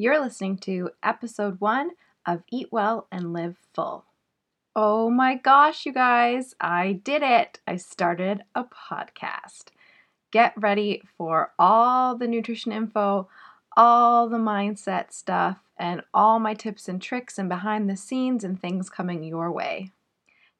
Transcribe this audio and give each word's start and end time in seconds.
You're 0.00 0.22
listening 0.22 0.58
to 0.58 0.90
episode 1.02 1.60
one 1.60 1.90
of 2.24 2.44
Eat 2.52 2.68
Well 2.70 3.08
and 3.10 3.32
Live 3.32 3.56
Full. 3.74 4.04
Oh 4.76 5.10
my 5.10 5.34
gosh, 5.34 5.84
you 5.84 5.92
guys, 5.92 6.54
I 6.60 6.92
did 7.02 7.24
it! 7.24 7.58
I 7.66 7.78
started 7.78 8.44
a 8.54 8.62
podcast. 8.62 9.70
Get 10.30 10.52
ready 10.56 11.02
for 11.16 11.52
all 11.58 12.16
the 12.16 12.28
nutrition 12.28 12.70
info, 12.70 13.28
all 13.76 14.28
the 14.28 14.36
mindset 14.36 15.12
stuff, 15.12 15.58
and 15.76 16.04
all 16.14 16.38
my 16.38 16.54
tips 16.54 16.88
and 16.88 17.02
tricks 17.02 17.36
and 17.36 17.48
behind 17.48 17.90
the 17.90 17.96
scenes 17.96 18.44
and 18.44 18.62
things 18.62 18.88
coming 18.88 19.24
your 19.24 19.50
way. 19.50 19.90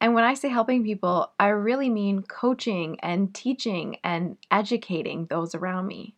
And 0.00 0.14
when 0.14 0.24
I 0.24 0.34
say 0.34 0.48
helping 0.48 0.84
people, 0.84 1.32
I 1.40 1.48
really 1.48 1.88
mean 1.88 2.22
coaching 2.22 3.00
and 3.00 3.34
teaching 3.34 3.96
and 4.04 4.36
educating 4.50 5.26
those 5.26 5.54
around 5.54 5.86
me. 5.86 6.14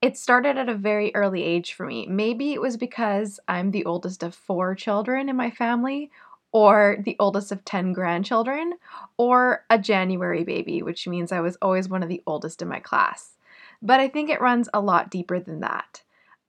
It 0.00 0.16
started 0.16 0.56
at 0.56 0.68
a 0.68 0.76
very 0.76 1.12
early 1.14 1.42
age 1.42 1.72
for 1.72 1.84
me. 1.84 2.06
Maybe 2.06 2.52
it 2.52 2.60
was 2.60 2.76
because 2.76 3.40
I'm 3.48 3.72
the 3.72 3.84
oldest 3.84 4.22
of 4.22 4.32
four 4.32 4.76
children 4.76 5.28
in 5.28 5.34
my 5.34 5.50
family, 5.50 6.12
or 6.52 6.98
the 7.04 7.16
oldest 7.18 7.50
of 7.50 7.64
10 7.64 7.92
grandchildren, 7.92 8.74
or 9.16 9.64
a 9.68 9.78
January 9.78 10.44
baby, 10.44 10.82
which 10.82 11.08
means 11.08 11.32
I 11.32 11.40
was 11.40 11.58
always 11.60 11.88
one 11.88 12.04
of 12.04 12.08
the 12.08 12.22
oldest 12.26 12.62
in 12.62 12.68
my 12.68 12.78
class 12.78 13.37
but 13.82 14.00
I 14.00 14.08
think 14.08 14.30
it 14.30 14.40
runs 14.40 14.68
a 14.72 14.80
lot 14.80 15.10
deeper 15.10 15.40
than 15.40 15.60
that. 15.60 16.02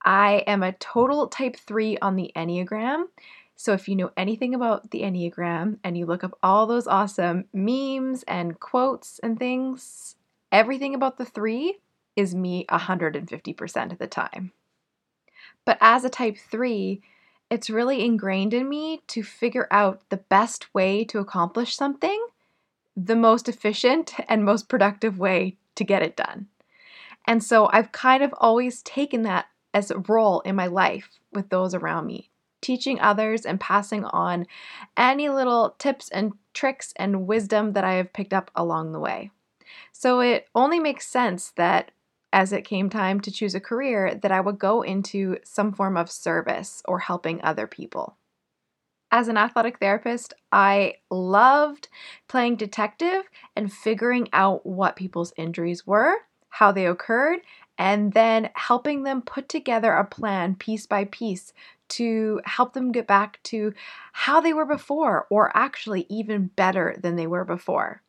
I 0.04 0.44
am 0.46 0.62
a 0.62 0.72
total 0.72 1.28
type 1.28 1.56
3 1.56 1.98
on 1.98 2.16
the 2.16 2.32
Enneagram. 2.34 3.04
So 3.56 3.72
if 3.72 3.88
you 3.88 3.96
know 3.96 4.10
anything 4.16 4.54
about 4.54 4.90
the 4.90 5.02
Enneagram 5.02 5.78
and 5.84 5.96
you 5.96 6.06
look 6.06 6.24
up 6.24 6.38
all 6.42 6.66
those 6.66 6.86
awesome 6.86 7.44
memes 7.52 8.22
and 8.22 8.58
quotes 8.58 9.18
and 9.18 9.38
things, 9.38 10.16
everything 10.50 10.94
about 10.94 11.18
the 11.18 11.26
3 11.26 11.78
is 12.16 12.34
me 12.34 12.64
150% 12.70 13.92
of 13.92 13.98
the 13.98 14.06
time. 14.06 14.52
But 15.66 15.78
as 15.80 16.04
a 16.04 16.10
type 16.10 16.38
3, 16.38 17.02
it's 17.50 17.68
really 17.68 18.04
ingrained 18.04 18.54
in 18.54 18.68
me 18.68 19.02
to 19.08 19.22
figure 19.22 19.68
out 19.70 20.08
the 20.08 20.16
best 20.16 20.72
way 20.74 21.04
to 21.04 21.18
accomplish 21.18 21.76
something, 21.76 22.26
the 22.96 23.16
most 23.16 23.48
efficient 23.48 24.14
and 24.28 24.44
most 24.44 24.68
productive 24.68 25.18
way 25.18 25.56
to 25.74 25.84
get 25.84 26.02
it 26.02 26.16
done. 26.16 26.46
And 27.26 27.42
so 27.42 27.68
I've 27.72 27.92
kind 27.92 28.22
of 28.22 28.34
always 28.38 28.82
taken 28.82 29.22
that 29.22 29.46
as 29.72 29.90
a 29.90 29.98
role 29.98 30.40
in 30.40 30.56
my 30.56 30.66
life 30.66 31.20
with 31.32 31.48
those 31.48 31.74
around 31.74 32.06
me, 32.06 32.30
teaching 32.60 33.00
others 33.00 33.46
and 33.46 33.60
passing 33.60 34.04
on 34.06 34.46
any 34.96 35.28
little 35.28 35.76
tips 35.78 36.08
and 36.08 36.32
tricks 36.54 36.92
and 36.96 37.26
wisdom 37.26 37.72
that 37.72 37.84
I 37.84 37.94
have 37.94 38.12
picked 38.12 38.32
up 38.32 38.50
along 38.54 38.92
the 38.92 38.98
way. 38.98 39.30
So 39.92 40.20
it 40.20 40.48
only 40.54 40.80
makes 40.80 41.06
sense 41.06 41.52
that 41.52 41.92
as 42.32 42.52
it 42.52 42.64
came 42.64 42.88
time 42.90 43.20
to 43.20 43.30
choose 43.30 43.54
a 43.54 43.60
career 43.60 44.14
that 44.14 44.32
I 44.32 44.40
would 44.40 44.58
go 44.58 44.82
into 44.82 45.38
some 45.44 45.72
form 45.72 45.96
of 45.96 46.10
service 46.10 46.82
or 46.86 47.00
helping 47.00 47.42
other 47.42 47.66
people. 47.66 48.16
As 49.12 49.26
an 49.26 49.36
athletic 49.36 49.78
therapist, 49.78 50.34
I 50.52 50.94
loved 51.10 51.88
playing 52.28 52.56
detective 52.56 53.28
and 53.56 53.72
figuring 53.72 54.28
out 54.32 54.64
what 54.64 54.94
people's 54.94 55.32
injuries 55.36 55.84
were 55.84 56.14
how 56.50 56.70
they 56.70 56.86
occurred, 56.86 57.40
and 57.78 58.12
then 58.12 58.50
helping 58.54 59.02
them 59.02 59.22
put 59.22 59.48
together 59.48 59.92
a 59.92 60.04
plan 60.04 60.54
piece 60.54 60.86
by 60.86 61.06
piece 61.06 61.52
to 61.88 62.40
help 62.44 62.72
them 62.74 62.92
get 62.92 63.06
back 63.06 63.42
to 63.42 63.72
how 64.12 64.40
they 64.40 64.52
were 64.52 64.66
before, 64.66 65.26
or 65.30 65.50
actually 65.56 66.06
even 66.08 66.46
better 66.48 66.96
than 67.00 67.16
they 67.16 67.26
were 67.26 67.44
before. 67.44 68.02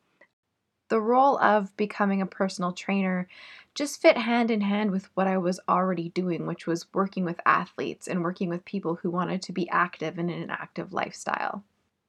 The 0.90 1.00
role 1.00 1.40
of 1.40 1.76
becoming 1.78 2.22
a 2.22 2.26
personal 2.26 2.74
trainer 2.74 3.30
just 3.74 4.02
fit 4.02 4.18
hand 4.18 4.52
in 4.52 4.60
hand 4.60 4.92
with 4.92 5.10
what 5.14 5.26
I 5.26 5.38
was 5.38 5.60
already 5.70 6.10
doing, 6.10 6.46
which 6.46 6.68
was 6.68 6.94
working 6.94 7.24
with 7.24 7.40
athletes 7.46 8.10
and 8.10 8.24
working 8.24 8.50
with 8.50 8.66
people 8.66 8.96
who 8.96 9.10
wanted 9.10 9.42
to 9.44 9.54
be 9.54 9.70
active 9.70 10.18
and 10.18 10.30
in 10.30 10.44
an 10.44 10.50
active 10.50 10.92
lifestyle. 10.92 11.64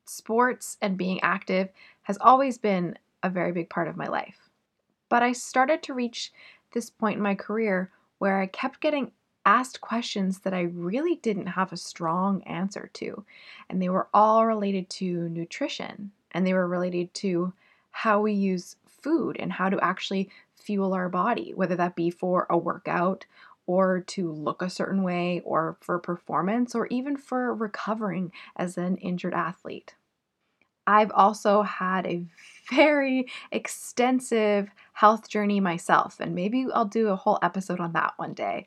Sports 0.08 0.78
and 0.82 0.98
being 0.98 1.20
active 1.20 1.68
has 2.02 2.18
always 2.20 2.58
been 2.58 2.98
a 3.22 3.30
very 3.30 3.52
big 3.52 3.70
part 3.70 3.86
of 3.86 3.96
my 3.96 4.08
life. 4.08 4.50
But 5.12 5.22
I 5.22 5.32
started 5.32 5.82
to 5.82 5.92
reach 5.92 6.32
this 6.72 6.88
point 6.88 7.18
in 7.18 7.22
my 7.22 7.34
career 7.34 7.90
where 8.16 8.40
I 8.40 8.46
kept 8.46 8.80
getting 8.80 9.12
asked 9.44 9.82
questions 9.82 10.38
that 10.38 10.54
I 10.54 10.62
really 10.62 11.16
didn't 11.16 11.48
have 11.48 11.70
a 11.70 11.76
strong 11.76 12.42
answer 12.44 12.88
to. 12.94 13.22
And 13.68 13.82
they 13.82 13.90
were 13.90 14.08
all 14.14 14.46
related 14.46 14.88
to 14.88 15.28
nutrition 15.28 16.12
and 16.30 16.46
they 16.46 16.54
were 16.54 16.66
related 16.66 17.12
to 17.12 17.52
how 17.90 18.22
we 18.22 18.32
use 18.32 18.76
food 18.86 19.36
and 19.38 19.52
how 19.52 19.68
to 19.68 19.78
actually 19.84 20.30
fuel 20.54 20.94
our 20.94 21.10
body, 21.10 21.52
whether 21.54 21.76
that 21.76 21.94
be 21.94 22.08
for 22.08 22.46
a 22.48 22.56
workout 22.56 23.26
or 23.66 24.00
to 24.06 24.32
look 24.32 24.62
a 24.62 24.70
certain 24.70 25.02
way 25.02 25.42
or 25.44 25.76
for 25.82 25.98
performance 25.98 26.74
or 26.74 26.86
even 26.86 27.18
for 27.18 27.54
recovering 27.54 28.32
as 28.56 28.78
an 28.78 28.96
injured 28.96 29.34
athlete. 29.34 29.94
I've 30.86 31.12
also 31.12 31.62
had 31.62 32.06
a 32.06 32.24
very 32.70 33.26
extensive 33.50 34.68
health 34.92 35.28
journey 35.28 35.60
myself, 35.60 36.20
and 36.20 36.34
maybe 36.34 36.66
I'll 36.72 36.84
do 36.84 37.08
a 37.08 37.16
whole 37.16 37.38
episode 37.42 37.80
on 37.80 37.92
that 37.92 38.14
one 38.16 38.34
day. 38.34 38.66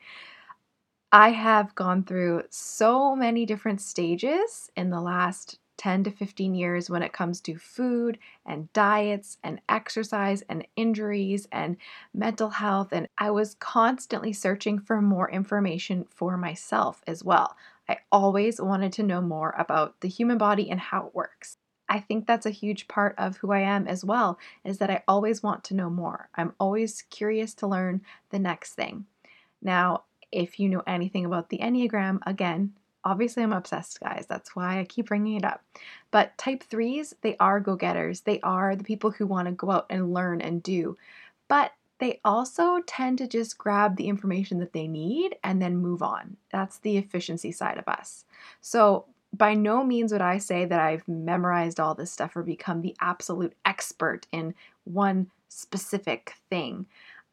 I 1.11 1.29
have 1.29 1.73
gone 1.75 2.03
through 2.03 2.43
so 2.49 3.15
many 3.15 3.45
different 3.45 3.81
stages 3.81 4.69
in 4.75 4.89
the 4.91 5.01
last 5.01 5.57
10 5.77 6.03
to 6.03 6.11
15 6.11 6.53
years 6.55 6.89
when 6.89 7.01
it 7.01 7.11
comes 7.13 7.41
to 7.41 7.57
food 7.57 8.19
and 8.45 8.71
diets 8.73 9.37
and 9.43 9.61
exercise 9.67 10.43
and 10.43 10.67
injuries 10.75 11.47
and 11.51 11.77
mental 12.13 12.49
health. 12.49 12.89
And 12.91 13.07
I 13.17 13.31
was 13.31 13.55
constantly 13.55 14.33
searching 14.33 14.79
for 14.79 15.01
more 15.01 15.29
information 15.31 16.05
for 16.09 16.37
myself 16.37 17.01
as 17.07 17.23
well. 17.23 17.55
I 17.89 17.97
always 18.11 18.61
wanted 18.61 18.93
to 18.93 19.03
know 19.03 19.21
more 19.21 19.55
about 19.57 20.01
the 20.01 20.07
human 20.07 20.37
body 20.37 20.69
and 20.69 20.79
how 20.79 21.07
it 21.07 21.15
works. 21.15 21.57
I 21.87 21.99
think 21.99 22.25
that's 22.25 22.45
a 22.45 22.51
huge 22.51 22.87
part 22.87 23.15
of 23.17 23.37
who 23.37 23.51
I 23.51 23.59
am 23.59 23.87
as 23.87 24.03
well, 24.03 24.39
is 24.63 24.79
that 24.79 24.89
I 24.89 25.03
always 25.07 25.43
want 25.43 25.63
to 25.65 25.75
know 25.75 25.89
more. 25.89 26.29
I'm 26.35 26.53
always 26.59 27.03
curious 27.09 27.53
to 27.55 27.67
learn 27.67 28.01
the 28.31 28.39
next 28.39 28.73
thing. 28.73 29.05
Now, 29.61 30.03
if 30.31 30.59
you 30.59 30.69
know 30.69 30.83
anything 30.87 31.25
about 31.25 31.49
the 31.49 31.59
Enneagram, 31.59 32.19
again, 32.25 32.73
obviously 33.03 33.43
I'm 33.43 33.53
obsessed, 33.53 33.99
guys. 33.99 34.25
That's 34.27 34.55
why 34.55 34.79
I 34.79 34.85
keep 34.85 35.07
bringing 35.07 35.37
it 35.37 35.45
up. 35.45 35.63
But 36.11 36.37
type 36.37 36.63
threes, 36.63 37.15
they 37.21 37.37
are 37.39 37.59
go 37.59 37.75
getters. 37.75 38.21
They 38.21 38.39
are 38.41 38.75
the 38.75 38.83
people 38.83 39.11
who 39.11 39.27
want 39.27 39.47
to 39.47 39.53
go 39.53 39.71
out 39.71 39.85
and 39.89 40.13
learn 40.13 40.41
and 40.41 40.61
do. 40.61 40.97
But 41.47 41.71
they 41.99 42.19
also 42.25 42.81
tend 42.85 43.19
to 43.19 43.27
just 43.27 43.57
grab 43.57 43.95
the 43.95 44.07
information 44.07 44.59
that 44.59 44.73
they 44.73 44.87
need 44.87 45.37
and 45.43 45.61
then 45.61 45.77
move 45.77 46.01
on. 46.01 46.35
That's 46.51 46.79
the 46.79 46.97
efficiency 46.97 47.51
side 47.51 47.77
of 47.77 47.87
us. 47.87 48.25
So, 48.59 49.05
by 49.37 49.53
no 49.53 49.83
means 49.83 50.11
would 50.11 50.21
I 50.21 50.37
say 50.37 50.65
that 50.65 50.79
I've 50.79 51.07
memorized 51.07 51.79
all 51.79 51.95
this 51.95 52.11
stuff 52.11 52.35
or 52.35 52.43
become 52.43 52.81
the 52.81 52.95
absolute 52.99 53.53
expert 53.65 54.27
in 54.31 54.53
one 54.83 55.31
specific 55.49 56.33
thing. 56.49 56.85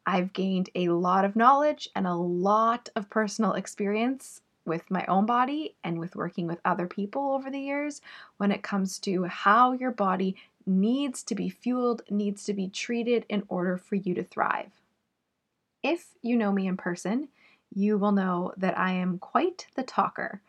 I've 0.05 0.33
gained 0.33 0.69
a 0.75 0.89
lot 0.89 1.23
of 1.23 1.35
knowledge 1.35 1.89
and 1.95 2.05
a 2.05 2.15
lot 2.15 2.89
of 2.95 3.09
personal 3.09 3.53
experience 3.53 4.41
with 4.65 4.89
my 4.89 5.05
own 5.05 5.25
body 5.25 5.75
and 5.83 5.99
with 5.99 6.15
working 6.15 6.47
with 6.47 6.59
other 6.65 6.87
people 6.87 7.31
over 7.31 7.49
the 7.49 7.59
years 7.59 8.01
when 8.37 8.51
it 8.51 8.63
comes 8.63 8.97
to 8.99 9.23
how 9.25 9.73
your 9.73 9.91
body 9.91 10.35
needs 10.65 11.23
to 11.23 11.35
be 11.35 11.49
fueled, 11.49 12.01
needs 12.09 12.45
to 12.45 12.53
be 12.53 12.69
treated 12.69 13.25
in 13.29 13.43
order 13.49 13.77
for 13.77 13.95
you 13.95 14.13
to 14.13 14.23
thrive. 14.23 14.71
If 15.81 16.07
you 16.21 16.37
know 16.37 16.51
me 16.51 16.67
in 16.67 16.77
person, 16.77 17.27
you 17.73 17.97
will 17.97 18.13
know 18.13 18.53
that 18.57 18.77
I 18.77 18.93
am 18.93 19.19
quite 19.19 19.67
the 19.75 19.83
talker. 19.83 20.41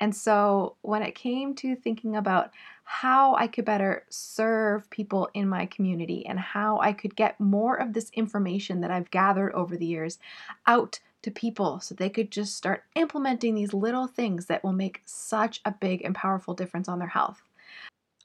And 0.00 0.16
so 0.16 0.76
when 0.80 1.02
it 1.02 1.14
came 1.14 1.54
to 1.56 1.76
thinking 1.76 2.16
about 2.16 2.50
how 2.84 3.36
I 3.36 3.46
could 3.46 3.64
better 3.64 4.04
serve 4.08 4.90
people 4.90 5.28
in 5.34 5.48
my 5.48 5.66
community 5.66 6.26
and 6.26 6.40
how 6.40 6.80
I 6.80 6.92
could 6.92 7.14
get 7.14 7.38
more 7.38 7.76
of 7.76 7.92
this 7.92 8.10
information 8.14 8.80
that 8.80 8.90
I've 8.90 9.10
gathered 9.10 9.52
over 9.52 9.76
the 9.76 9.86
years 9.86 10.18
out 10.66 10.98
to 11.22 11.30
people 11.30 11.80
so 11.80 11.94
they 11.94 12.08
could 12.08 12.30
just 12.30 12.56
start 12.56 12.84
implementing 12.96 13.54
these 13.54 13.74
little 13.74 14.06
things 14.06 14.46
that 14.46 14.64
will 14.64 14.72
make 14.72 15.02
such 15.04 15.60
a 15.64 15.70
big 15.70 16.02
and 16.02 16.14
powerful 16.14 16.54
difference 16.54 16.88
on 16.88 16.98
their 16.98 17.08
health. 17.08 17.42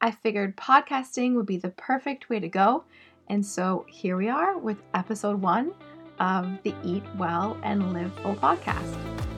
I 0.02 0.12
figured 0.12 0.58
podcasting 0.58 1.36
would 1.36 1.46
be 1.46 1.58
the 1.58 1.70
perfect 1.70 2.30
way 2.30 2.40
to 2.40 2.48
go. 2.48 2.86
And 3.28 3.46
so 3.46 3.86
here 3.90 4.18
we 4.18 4.30
are 4.30 4.58
with 4.58 4.78
episode 4.94 5.42
one 5.42 5.74
of 6.20 6.58
the 6.64 6.74
Eat 6.84 7.04
Well 7.18 7.58
and 7.64 7.94
Live 7.94 8.14
Full 8.20 8.36
podcast. 8.36 9.35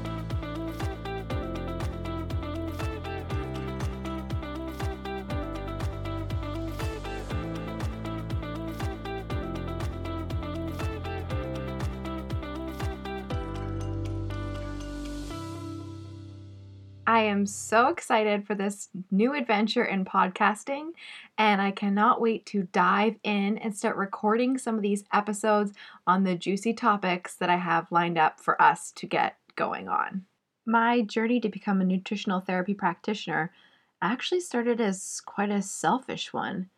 I 17.18 17.22
am 17.22 17.48
so 17.48 17.88
excited 17.88 18.46
for 18.46 18.54
this 18.54 18.90
new 19.10 19.34
adventure 19.34 19.84
in 19.84 20.06
podcasting, 20.06 20.92
and 21.36 21.60
I 21.60 21.72
cannot 21.72 22.22
wait 22.22 22.46
to 22.46 22.68
dive 22.72 23.16
in 23.24 23.58
and 23.58 23.76
start 23.76 23.96
recording 23.96 24.60
some 24.60 24.76
of 24.76 24.84
these 24.84 25.04
episodes 25.12 25.74
on 26.06 26.26
the 26.26 26.36
juicy 26.36 26.74
topics 26.74 27.34
that 27.38 27.50
I 27.50 27.56
have 27.56 27.92
lined 27.92 28.20
up 28.20 28.40
for 28.40 28.62
us 28.62 28.92
to 28.92 29.08
get 29.08 29.36
going 29.56 29.90
on. 29.90 30.26
My 30.68 31.02
journey 31.02 31.40
to 31.40 31.50
become 31.50 31.82
a 31.82 31.86
nutritional 31.86 32.40
therapy 32.40 32.76
practitioner 32.76 33.52
actually 34.00 34.42
started 34.42 34.80
as 34.80 35.20
quite 35.26 35.50
a 35.50 35.64
selfish 35.64 36.32
one. 36.32 36.70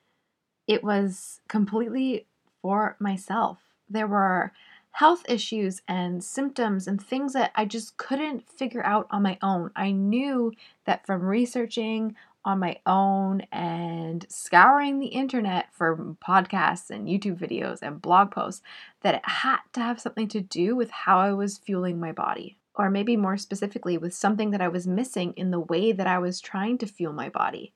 It 0.68 0.86
was 0.86 1.42
completely 1.50 2.28
for 2.62 2.96
myself. 2.98 3.58
There 3.90 4.08
were 4.08 4.54
health 4.92 5.24
issues 5.30 5.82
and 5.88 6.24
symptoms 6.24 6.88
and 6.88 7.02
things 7.02 7.34
that 7.34 7.52
I 7.56 7.66
just 7.66 7.98
couldn't 7.98 8.50
figure 8.50 8.86
out 8.86 9.08
on 9.12 9.24
my 9.24 9.38
own. 9.42 9.72
I 9.76 9.92
knew 9.92 10.52
that 10.86 11.06
from 11.06 11.22
researching 11.22 12.16
on 12.46 12.60
my 12.60 12.78
own 12.86 13.42
and 13.52 14.26
scouring 14.30 15.00
the 15.00 15.08
internet 15.08 15.74
for 15.74 16.16
podcasts 16.26 16.90
and 16.90 17.08
YouTube 17.08 17.38
videos 17.38 17.82
and 17.82 18.02
blog 18.02 18.32
posts 18.32 18.62
that 19.02 19.16
it 19.16 19.22
had 19.24 19.60
to 19.74 19.82
have 19.82 20.00
something 20.00 20.28
to 20.30 20.42
do 20.42 20.76
with 20.76 20.90
how 20.90 21.20
I 21.20 21.34
was 21.34 21.58
fueling 21.58 22.00
my 22.00 22.12
body. 22.12 22.58
Or 22.76 22.90
maybe 22.90 23.18
more 23.18 23.36
specifically, 23.36 23.98
with 23.98 24.14
something 24.14 24.52
that 24.52 24.62
I 24.62 24.70
was 24.70 24.88
missing 24.88 25.34
in 25.36 25.52
the 25.52 25.60
way 25.60 25.92
that 25.92 26.08
I 26.08 26.18
was 26.18 26.40
trying 26.40 26.78
to 26.78 26.88
fuel 26.88 27.12
my 27.12 27.28
body 27.28 27.74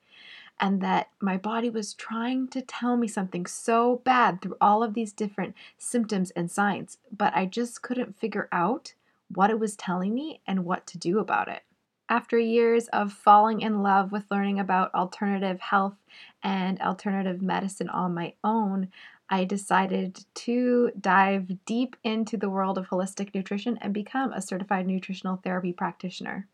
and 0.60 0.80
that 0.80 1.08
my 1.20 1.36
body 1.36 1.68
was 1.68 1.94
trying 1.94 2.48
to 2.48 2.62
tell 2.62 2.96
me 2.96 3.08
something 3.08 3.46
so 3.46 4.00
bad 4.04 4.40
through 4.40 4.56
all 4.60 4.82
of 4.82 4.94
these 4.94 5.12
different 5.12 5.54
symptoms 5.78 6.30
and 6.32 6.50
signs, 6.50 6.98
but 7.16 7.34
I 7.34 7.46
just 7.46 7.82
couldn't 7.82 8.18
figure 8.18 8.48
out 8.52 8.94
what 9.28 9.50
it 9.50 9.58
was 9.58 9.76
telling 9.76 10.14
me 10.14 10.40
and 10.46 10.64
what 10.64 10.86
to 10.88 10.98
do 10.98 11.18
about 11.18 11.48
it. 11.48 11.62
After 12.08 12.38
years 12.38 12.88
of 12.88 13.12
falling 13.12 13.62
in 13.62 13.82
love 13.82 14.12
with 14.12 14.30
learning 14.30 14.60
about 14.60 14.94
alternative 14.94 15.60
health 15.60 15.96
and 16.42 16.80
alternative 16.80 17.40
medicine 17.40 17.88
on 17.88 18.14
my 18.14 18.34
own, 18.44 18.88
I 19.30 19.44
decided 19.44 20.26
to 20.34 20.92
dive 21.00 21.64
deep 21.64 21.96
into 22.04 22.36
the 22.36 22.50
world 22.50 22.76
of 22.76 22.88
holistic 22.88 23.34
nutrition 23.34 23.78
and 23.80 23.94
become 23.94 24.32
a 24.32 24.42
certified 24.42 24.86
nutritional 24.86 25.36
therapy 25.42 25.72
practitioner. 25.72 26.46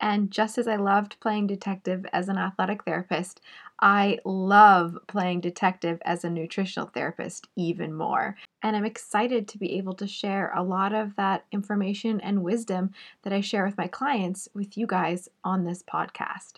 And 0.00 0.30
just 0.30 0.58
as 0.58 0.68
I 0.68 0.76
loved 0.76 1.20
playing 1.20 1.46
detective 1.46 2.04
as 2.12 2.28
an 2.28 2.36
athletic 2.36 2.84
therapist, 2.84 3.40
I 3.80 4.18
love 4.24 4.98
playing 5.06 5.40
detective 5.40 6.00
as 6.04 6.24
a 6.24 6.30
nutritional 6.30 6.88
therapist 6.88 7.48
even 7.56 7.92
more. 7.94 8.36
And 8.62 8.76
I'm 8.76 8.84
excited 8.84 9.48
to 9.48 9.58
be 9.58 9.76
able 9.78 9.94
to 9.94 10.06
share 10.06 10.52
a 10.54 10.62
lot 10.62 10.92
of 10.92 11.16
that 11.16 11.44
information 11.52 12.20
and 12.20 12.42
wisdom 12.42 12.92
that 13.22 13.32
I 13.32 13.40
share 13.40 13.64
with 13.64 13.78
my 13.78 13.88
clients 13.88 14.48
with 14.54 14.76
you 14.76 14.86
guys 14.86 15.28
on 15.42 15.64
this 15.64 15.82
podcast. 15.82 16.54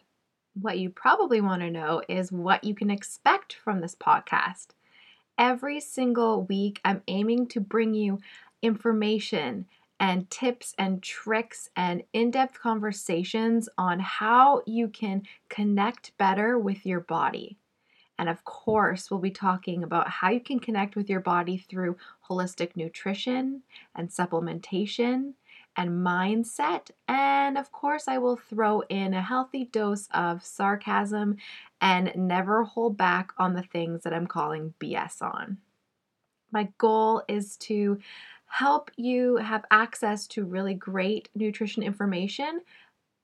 What 0.60 0.78
you 0.78 0.88
probably 0.88 1.40
want 1.40 1.62
to 1.62 1.70
know 1.70 2.02
is 2.08 2.32
what 2.32 2.64
you 2.64 2.74
can 2.74 2.90
expect 2.90 3.54
from 3.54 3.80
this 3.80 3.94
podcast. 3.94 4.68
Every 5.38 5.80
single 5.80 6.42
week, 6.44 6.80
I'm 6.84 7.02
aiming 7.08 7.48
to 7.48 7.60
bring 7.60 7.92
you 7.92 8.20
information 8.62 9.66
and 9.98 10.28
tips 10.30 10.74
and 10.78 11.02
tricks 11.02 11.70
and 11.76 12.02
in 12.12 12.30
depth 12.30 12.60
conversations 12.60 13.68
on 13.78 13.98
how 13.98 14.62
you 14.66 14.88
can 14.88 15.22
connect 15.48 16.16
better 16.18 16.58
with 16.58 16.84
your 16.84 17.00
body. 17.00 17.56
And 18.18 18.28
of 18.28 18.44
course, 18.44 19.10
we'll 19.10 19.20
be 19.20 19.30
talking 19.30 19.82
about 19.82 20.08
how 20.08 20.30
you 20.30 20.40
can 20.40 20.58
connect 20.58 20.96
with 20.96 21.10
your 21.10 21.20
body 21.20 21.58
through 21.58 21.96
holistic 22.28 22.74
nutrition 22.74 23.62
and 23.94 24.08
supplementation 24.08 25.34
and 25.76 25.90
mindset. 25.90 26.90
And 27.08 27.58
of 27.58 27.70
course, 27.72 28.08
I 28.08 28.18
will 28.18 28.36
throw 28.36 28.80
in 28.88 29.12
a 29.12 29.22
healthy 29.22 29.64
dose 29.64 30.08
of 30.14 30.42
sarcasm 30.42 31.36
and 31.80 32.12
never 32.16 32.64
hold 32.64 32.96
back 32.96 33.32
on 33.38 33.54
the 33.54 33.62
things 33.62 34.02
that 34.02 34.14
I'm 34.14 34.26
calling 34.26 34.72
BS 34.80 35.20
on. 35.20 35.58
My 36.52 36.68
goal 36.78 37.22
is 37.28 37.56
to 37.58 37.98
help 38.58 38.90
you 38.96 39.36
have 39.36 39.66
access 39.70 40.26
to 40.26 40.42
really 40.42 40.72
great 40.72 41.28
nutrition 41.34 41.82
information. 41.82 42.62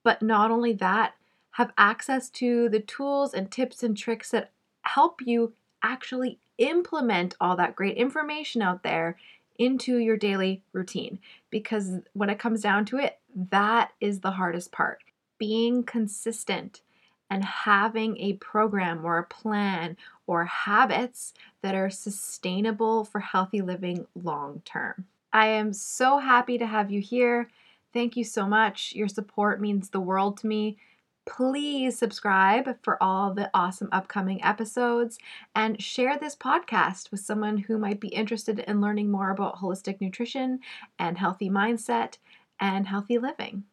But 0.05 0.21
not 0.21 0.51
only 0.51 0.75
that, 0.75 1.15
have 1.53 1.73
access 1.79 2.29
to 2.31 2.69
the 2.69 2.81
tools 2.81 3.33
and 3.33 3.51
tips 3.51 3.83
and 3.83 3.97
tricks 3.97 4.31
that 4.33 4.51
help 4.83 5.23
you 5.25 5.55
actually 5.83 6.39
implement 6.59 7.35
all 7.41 7.57
that 7.57 7.75
great 7.75 7.97
information 7.97 8.61
out 8.61 8.83
there 8.83 9.17
into 9.59 9.97
your 9.97 10.19
daily 10.19 10.63
routine. 10.75 11.19
Because 11.49 12.01
when 12.13 12.29
it 12.29 12.39
comes 12.39 12.61
down 12.61 12.85
to 12.87 12.99
it, 12.99 13.19
that 13.35 13.93
is 14.03 14.21
the 14.21 14.33
hardest 14.33 14.71
part. 14.71 14.99
Being 15.39 15.83
consistent 15.83 16.83
and 17.31 17.43
having 17.43 18.19
a 18.19 18.35
program 18.35 19.03
or 19.03 19.17
a 19.17 19.25
plan 19.25 19.97
or 20.27 20.45
habits 20.45 21.33
that 21.63 21.75
are 21.75 21.89
sustainable 21.89 23.05
for 23.05 23.21
healthy 23.21 23.63
living 23.63 24.07
long 24.15 24.61
term. 24.67 25.07
I 25.33 25.47
am 25.47 25.73
so 25.73 26.19
happy 26.19 26.59
to 26.59 26.67
have 26.67 26.91
you 26.91 27.01
here. 27.01 27.49
Thank 27.93 28.17
you 28.17 28.25
so 28.25 28.47
much. 28.47 28.93
Your 28.95 29.09
support 29.09 29.61
means 29.61 29.91
the 29.91 30.01
world 30.01 30.39
to 30.39 30.47
me. 30.47 30.79
Please 31.25 31.97
subscribe 31.97 32.77
for 32.83 33.01
all 33.01 33.33
the 33.33 33.51
awesome 33.55 33.89
upcoming 33.93 34.43
episodes 34.43 35.19
and 35.55 35.81
share 35.81 36.19
this 36.19 36.35
podcast 36.35 37.11
with 37.11 37.21
someone 37.21 37.59
who 37.59 37.79
might 37.79 38.01
be 38.01 38.09
interested 38.09 38.59
in 38.61 38.81
learning 38.81 39.11
more 39.11 39.31
about 39.31 39.59
holistic 39.59 40.01
nutrition 40.01 40.59
and 40.99 41.19
healthy 41.19 41.49
mindset 41.49 42.19
and 42.59 42.89
healthy 42.89 43.19
living. 43.19 43.65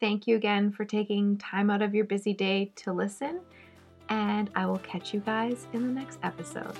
Thank 0.00 0.26
you 0.26 0.36
again 0.36 0.70
for 0.70 0.84
taking 0.84 1.38
time 1.38 1.70
out 1.70 1.82
of 1.82 1.94
your 1.94 2.04
busy 2.04 2.34
day 2.34 2.72
to 2.76 2.92
listen, 2.92 3.40
and 4.08 4.50
I 4.54 4.66
will 4.66 4.78
catch 4.78 5.14
you 5.14 5.20
guys 5.20 5.66
in 5.72 5.82
the 5.82 6.00
next 6.00 6.18
episode. 6.22 6.76